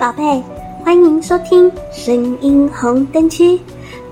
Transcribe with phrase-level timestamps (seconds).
[0.00, 0.42] 宝贝，
[0.82, 3.60] 欢迎收听声音红灯区，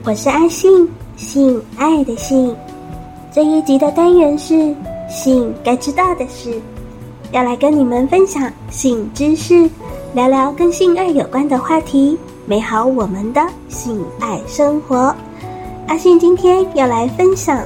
[0.05, 0.87] 我是阿信，
[1.17, 2.55] 性爱的性。
[3.33, 4.77] 这一集的单元是
[5.09, 6.61] 性该知道的事，
[7.33, 9.67] 要来跟你们分享性知识，
[10.13, 15.17] 聊聊跟性爱有关的话题，美好我们的性爱生活。
[15.87, 17.63] 阿信今天要来分享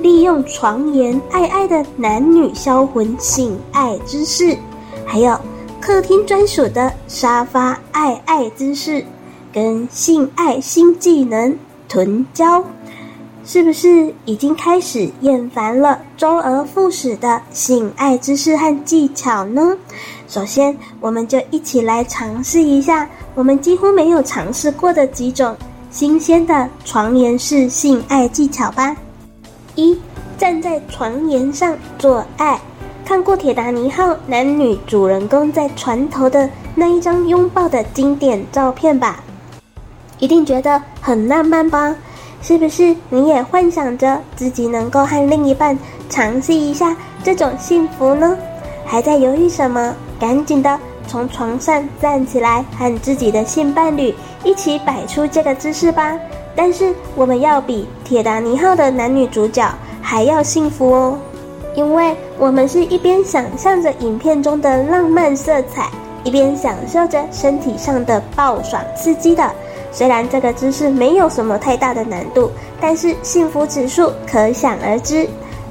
[0.00, 4.56] 利用床沿爱爱的男女销魂性爱知识，
[5.04, 5.38] 还有。
[5.78, 9.04] 客厅专属的沙发爱爱姿势，
[9.52, 11.56] 跟性爱新技能
[11.88, 12.64] 臀交，
[13.44, 19.76] 是不是已经开始厌烦了周而复始的性爱姿势和技巧呢？
[20.28, 25.56] 首先，我们就一起来尝试一下我们几乎没有尝试过的几种
[25.90, 28.96] 新鲜的床沿式性爱技巧吧。
[29.76, 29.96] 一，
[30.36, 32.60] 站在床沿上做爱。
[33.04, 39.24] 看过《铁达尼号》男女主人公在船头的那一张拥抱的经典照片吧？
[40.18, 41.96] 一定觉得很浪漫吧？
[42.42, 45.76] 是不是你也幻想着自己能够和另一半
[46.10, 48.36] 尝试一下这种幸福呢？
[48.84, 49.94] 还在犹豫什么？
[50.20, 56.14] 赶紧的从床上站起来，和自己的性伴侣一起摆出这个姿势吧！
[56.54, 59.66] 但是我们要比《铁达尼号》的男女主角
[60.02, 61.18] 还要幸福哦。
[61.74, 65.90] 因为我们是一边想象着影片中的浪漫色彩，
[66.26, 69.48] 一边享受着身体上的爆爽刺激的。
[69.92, 75.28] 虽然这个姿势没有什么太大的难度，但是幸福指数可想而知。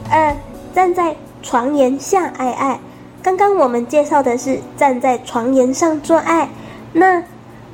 [0.10, 0.34] 二，
[0.74, 2.80] 站在床沿下爱爱。
[3.22, 6.48] 刚刚我们介绍的是站在床沿上做爱，
[6.94, 7.22] 那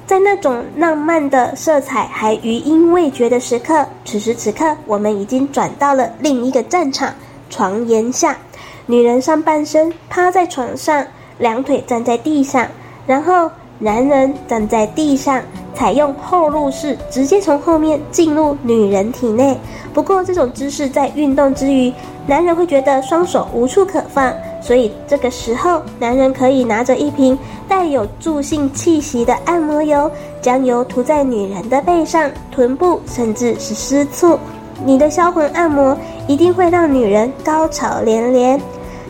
[0.08, 7.14] 在那种浪漫的色彩还余音未绝的时刻，此时此刻我们已经转到了另一个战场。
[7.50, 8.38] 床沿下，
[8.86, 11.06] 女人上半身趴在床上，
[11.42, 12.66] 两腿站在地上，
[13.06, 15.42] 然后男人站在地上，
[15.74, 19.58] 采用后入式，直接从后面进入女人体内。
[19.92, 21.92] 不过这种姿势在运动之余，
[22.28, 24.32] 男人会觉得双手无处可放，
[24.62, 27.38] 所以这个时候，男人可以拿着一瓶
[27.68, 30.10] 带有助性气息的按摩油，
[30.42, 34.38] 将油涂在女人的背上、臀部，甚至是私处。
[34.86, 35.98] 你的销魂按摩
[36.28, 38.62] 一定会让女人高潮连连。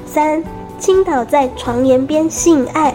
[0.06, 0.44] 三，
[0.81, 2.94] 倾倒在床沿边性爱，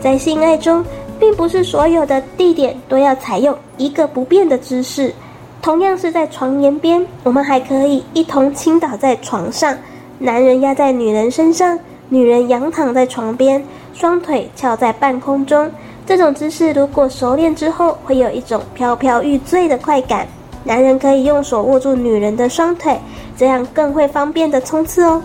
[0.00, 0.82] 在性爱中，
[1.20, 5.12] 并不是所有的地点都要采用一个不变的姿势。
[5.60, 9.76] 同样是在床沿边，我们还可以一同倾倒在床上，
[10.18, 15.70] 男人压在女人身上，女人仰躺在床边，双腿翘在半空中。
[16.06, 20.26] 这种姿势如果熟练之后，会有一种飘飘欲坠的快感。
[20.64, 22.98] 男人可以用手握住女人的双腿，
[23.36, 25.22] 这样更会方便的冲刺哦。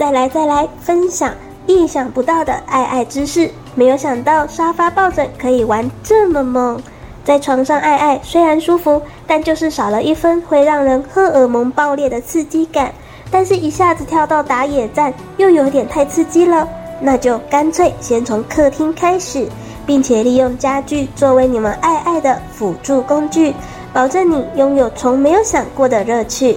[0.00, 1.30] 再来再来分享
[1.66, 6.82] 意想不到的爱爱姿势，没有想到沙发抱枕可以玩这么猛。
[7.22, 12.90] 在床上爱爱虽然舒服，但就是少了一分会让人荷尔蒙爆裂的刺激感。
[13.30, 16.66] 但是一下子跳到打野战又有点太刺激了，
[16.98, 19.46] 那就干脆先从客厅开始，
[19.84, 23.54] 并且利用家具作为你们爱爱的辅助工具。
[23.92, 26.56] 保证你拥有从没有想过的乐趣。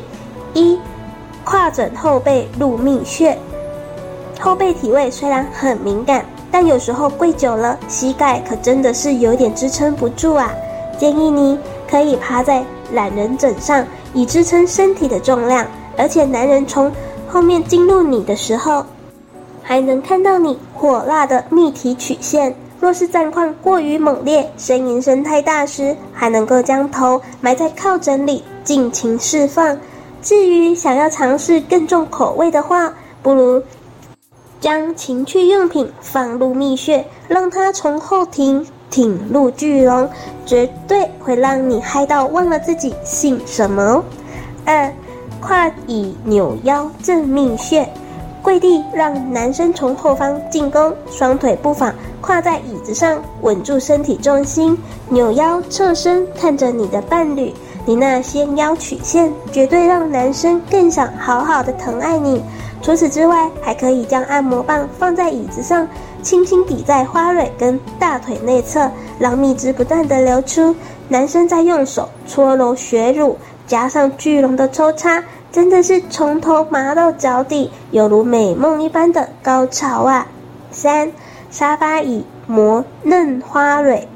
[0.53, 0.79] 一，
[1.43, 3.37] 跨枕后背入蜜穴。
[4.39, 10.51] 后背体位虽然很敏感，但有时候跪久了，膝盖可真的是有点支撑不住啊。
[10.97, 11.57] 建议你
[11.89, 15.65] 可以趴在懒人枕上，以支撑身体的重量。
[15.97, 16.91] 而且男人从
[17.27, 18.85] 后面进入你的时候，
[19.61, 22.55] 还能看到你火辣的蜜体曲线。
[22.79, 29.77] 若是战况过于猛烈，呻吟声太大时，还能够将头埋在靠枕里，尽情释放。
[30.23, 33.61] 至于想要尝试更重口味的话，不如
[34.61, 40.09] 将情趣用品放入蜜穴，让它从后庭挺入巨龙，
[40.45, 44.03] 绝对会让你嗨到忘了自己姓什么哦。
[44.65, 44.89] 二，
[45.41, 47.85] 跨椅扭腰正蜜穴。
[48.41, 54.77] 跪地，让男生从后方进攻，双腿不妨跨在椅子上，稳住身体重心，
[55.09, 57.53] 扭腰侧身看着你的伴侣，
[57.85, 62.41] 你那纤腰曲线绝对让男生更想好好的疼爱你。
[62.81, 65.87] 除此之外，还可以将按摩棒放在椅子上，
[66.21, 68.89] 轻轻抵在花蕊跟大腿内侧，
[69.19, 70.75] 让蜜汁不断的流出。
[71.07, 73.37] 男生再用手搓揉血乳，
[73.67, 75.23] 加上巨龙的抽插。
[75.51, 80.25] 真的是从头麻到脚底，犹如美梦一般的高潮啊！
[80.71, 81.11] 三，
[81.51, 84.07] 沙发椅磨嫩花蕊，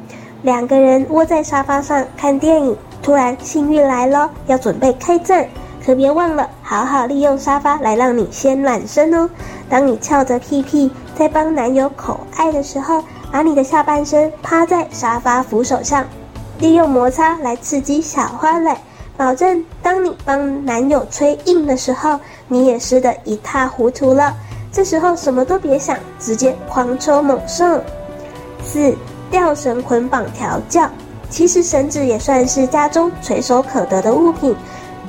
[0.41, 2.75] 两个人窝在沙发上看电影，
[3.07, 5.47] 突然幸运来了，要准备开战，
[5.81, 9.29] 可别忘了好好利用沙发来让你先暖身哦。
[9.69, 13.01] 当你翘着屁屁在帮男友口爱的时候，
[13.31, 16.05] 把你的下半身趴在沙发扶手上，
[16.59, 18.75] 利用摩擦来刺激小花蕾，
[19.15, 22.19] 保证当你帮男友吹硬的时候，
[22.49, 24.35] 你也湿得一塌糊涂了。
[24.69, 27.81] 这时候什么都别想，直接狂抽猛射。
[28.61, 28.93] 四、
[29.31, 30.89] 吊绳捆绑调教，
[31.29, 34.55] 其实绳子也算是家中随手可得的物品。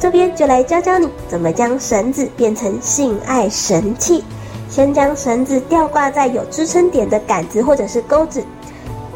[0.01, 4.23] 这边就来教教你怎么将绳子变成性爱神器。
[4.71, 8.45] 先将绳子吊挂在有支撑点的杆子或者是钩子，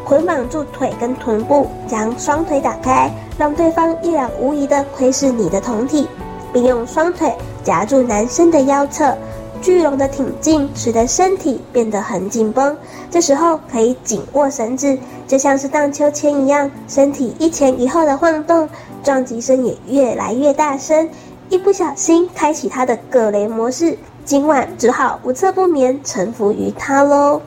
[0.03, 6.07] 捆绑住腿跟臀部，将双腿打开，让对方一览无遗地窥视你的胴体，
[6.51, 7.31] 并用双腿
[7.63, 9.15] 夹住男生的腰侧。
[9.63, 12.75] 聚拢的挺进，使得身体变得很紧绷。
[13.09, 18.67] 这时候可以紧握绳子，就像是荡秋千一样，身体一前一后的晃动，
[19.01, 21.09] 撞击声也越来越大声。
[21.47, 27.41] 一不小心开启他的葛雷模式，今晚只好不侧不眠，臣服于他喽。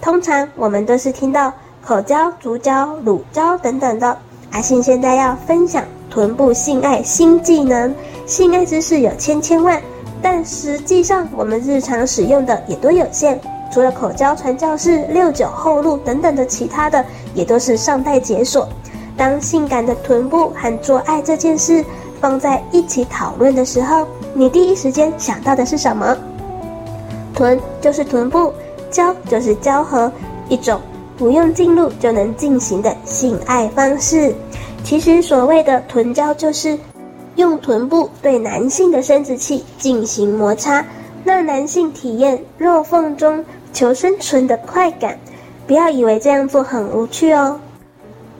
[0.00, 4.18] 通常我们都是听到口交、足交、乳交等等的，
[4.50, 7.94] 阿信现在要分享臀部性爱新技能，
[8.26, 9.80] 性爱知识有千千万。
[10.22, 13.40] 但实际上，我们日常使用的也都有限。
[13.72, 18.68] 除了口交传教士、六九后路等等的其他的，也都是尚待解锁。
[19.16, 21.84] 当性感的臀部和做爱这件事
[22.20, 26.16] 放在一起讨论的时候，你第一时间想到的是什么？
[27.32, 28.52] 臀就是臀部，
[28.90, 30.10] 交就是交合，
[30.48, 30.80] 一种
[31.16, 34.34] 不用进入就能进行的性爱方式。
[34.82, 36.76] 其实所谓的臀交就是。
[37.36, 40.84] 用臀部对男性的生殖器进行摩擦，
[41.24, 45.18] 让男性体验肉缝中求生存的快感。
[45.66, 47.58] 不要以为这样做很无趣哦。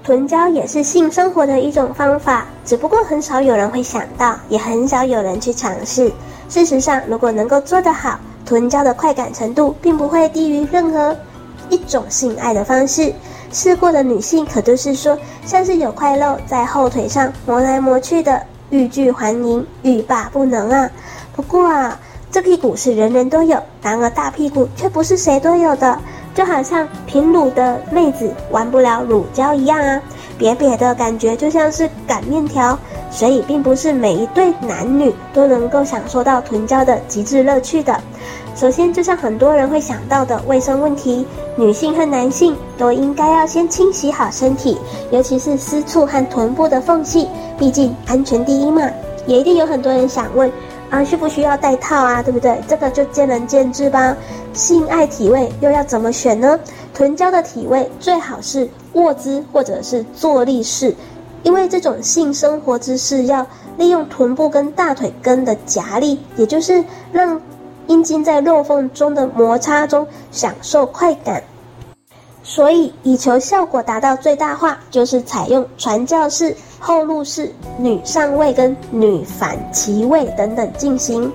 [0.03, 6.11] 臀交也是性生活的一种方法，只不过很少有人会想到，也很少有人去尝试。
[6.49, 11.17] 事实上，如果能够做得好，臀交的快感程度并不会低于任何
[11.69, 13.13] 一种性爱的方式。
[13.53, 18.41] 试过的女性可都是说，像是有块肉在后腿上磨来磨去的。
[18.71, 20.91] 欲拒还迎，欲罢不能啊！
[21.35, 21.99] 不过啊，
[22.31, 25.99] 这屁股是人人都有，然而大屁股却不是谁都有的，
[26.35, 30.01] 就好像平乳的妹子玩不了乳胶一样啊！
[30.39, 32.79] 瘪瘪的感觉就像是擀面条，
[33.11, 38.01] 所以并不是每一对男女都能够享受到臀交的极致乐趣的。
[38.55, 41.27] 首先，就像很多人会想到的卫生问题，
[41.57, 44.79] 女性和男性都应该要先清洗好身体，
[45.11, 47.29] 尤其是私处和臀部的缝隙。
[47.59, 48.89] 毕竟安全第一嘛，
[49.27, 50.51] 也一定有很多人想问，
[50.91, 52.23] 啊，需不需要戴套啊？
[52.23, 52.61] 对不对？
[52.67, 54.17] 这个就见仁见智吧。
[54.53, 56.59] 性爱体位又要怎么选呢？
[56.93, 60.95] 臀交的体位最好是卧姿或者是坐立式，
[61.43, 63.47] 因为这种性生活姿势要
[63.77, 67.41] 利用臀部跟大腿根的夹力，也就是让
[67.87, 71.43] 阴茎在肉缝中的摩擦中享受快感。
[72.43, 81.31] 所以，以求效果达到最大化，就是采用传教士、后入式、女上位跟女反骑位等等进行。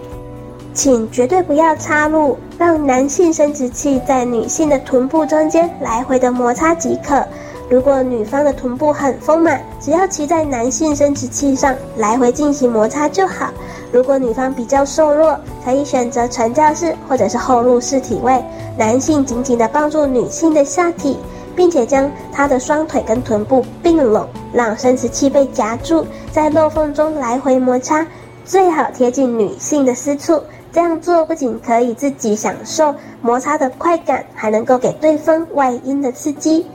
[0.73, 7.25] 请绝对不要插入，让男性生殖器在女性的臀部中间来回的摩擦即可。
[7.67, 13.49] 如果女方的臀部很丰满，只要骑在男性生殖器上来回进行摩擦就好。
[13.91, 18.43] 如果女方比较瘦弱，可以选择传教士或者是后入式体位。
[18.77, 21.17] 男性紧紧地抱住女性的下体，
[21.55, 28.05] 并且将她的双腿跟臀部并拢，让生殖器被夹住，在漏缝中来回摩擦，
[28.43, 30.39] 最好贴近女性的私处。
[30.71, 36.65] 这样做不仅可以自己享受摩擦的快感，还能够给对方外阴的刺激。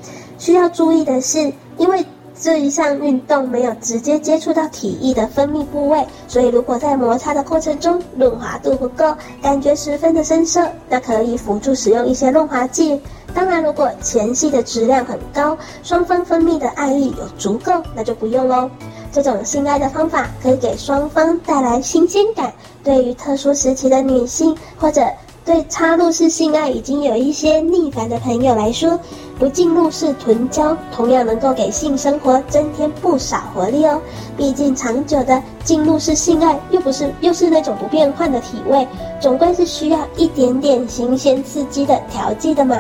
[0.41, 2.05] 需要注意的是，因为
[2.35, 12.99] 这一项运动没有直接接触到体液的分泌部位，所以如果在摩擦的过程中润滑度不够，感觉十分的生涩，那可以辅助使用一些润滑剂。
[13.35, 18.71] 当然，如果前戏的质量很高，双方分泌的爱意有足够，那就不用喽。
[19.13, 22.51] 这种性爱的方法可以给双方带来新鲜感。
[22.83, 25.03] 对于特殊时期的女性或者
[25.45, 28.99] 对插入式性爱已经有一些逆反的朋友来说，
[29.41, 33.99] 不进入式臀交同样能够给性生活增添不少活力哦。
[34.37, 38.87] 毕竟长久的进入式性爱又不是又是那种不变换的体位，
[39.19, 42.77] 总归是需要一点点新鲜刺激的调剂的嘛。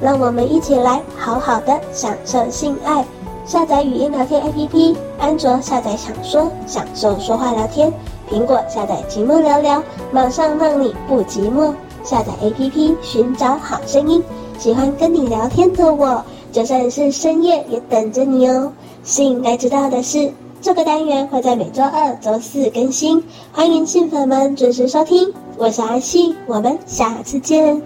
[0.00, 3.04] 让我们一起来好好的享受性爱。
[3.44, 7.90] 下载语音聊天 APP，安卓下载享说，享受说话聊天；
[8.28, 11.72] 苹果下载寂寞聊聊，马上让你不寂寞。
[12.04, 14.22] 下载 APP，寻找好声音。
[14.58, 18.72] 喜欢跟你聊天的我，就算是深夜也等着你哦。
[19.04, 25.32] 是应该知道的是，这个单元会在每周二、周四更新，欢迎新粉们准时收听。
[25.56, 27.80] 我是阿信，我们下次见。